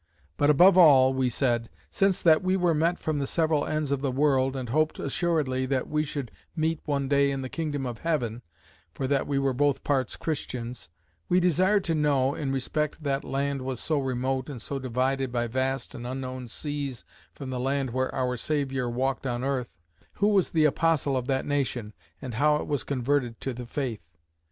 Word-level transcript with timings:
But 0.35 0.49
above 0.49 0.79
all," 0.79 1.13
(we 1.13 1.29
said,) 1.29 1.69
"since 1.91 2.23
that 2.23 2.41
we 2.41 2.57
were 2.57 2.73
met 2.73 2.97
from 2.97 3.19
the 3.19 3.27
several 3.27 3.67
ends 3.67 3.91
of 3.91 4.01
the 4.01 4.11
world, 4.11 4.55
and 4.55 4.69
hoped 4.69 4.97
assuredly 4.97 5.67
that 5.67 5.87
we 5.87 6.01
should 6.01 6.31
meet 6.55 6.79
one 6.85 7.07
day 7.07 7.29
in 7.29 7.43
the 7.43 7.49
kingdom 7.49 7.85
of 7.85 7.99
Heaven, 7.99 8.41
(for 8.91 9.05
that 9.05 9.27
we 9.27 9.37
were 9.37 9.53
both 9.53 9.83
parts 9.83 10.15
Christians,) 10.15 10.89
we 11.29 11.39
desired 11.39 11.83
to 11.83 11.93
know, 11.93 12.33
(in 12.33 12.51
respect 12.51 13.03
that 13.03 13.23
land 13.23 13.61
was 13.61 13.79
so 13.79 13.99
remote, 13.99 14.49
and 14.49 14.59
so 14.59 14.79
divided 14.79 15.31
by 15.31 15.45
vast 15.45 15.93
and 15.93 16.07
unknown 16.07 16.47
seas, 16.47 17.05
from 17.31 17.51
the 17.51 17.59
land 17.59 17.91
where 17.91 18.11
our 18.15 18.37
Saviour 18.37 18.89
walked 18.89 19.27
on 19.27 19.43
earth,) 19.43 19.69
who 20.13 20.29
was 20.29 20.49
the 20.49 20.65
apostle 20.65 21.15
of 21.15 21.27
that 21.27 21.45
nation, 21.45 21.93
and 22.19 22.33
how 22.33 22.55
it 22.55 22.65
was 22.65 22.83
converted 22.83 23.39
to 23.41 23.53
the 23.53 23.67
faith?" 23.67 24.01